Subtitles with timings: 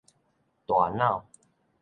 [0.65, 1.23] 大腦